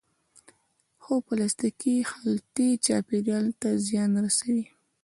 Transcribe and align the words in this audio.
هو، 1.03 1.13
پلاستیکی 1.27 1.95
خلطی 2.11 2.67
چاپیریال 2.85 3.47
ته 3.59 3.69
زیان 3.85 4.11
رسوی 4.23 4.63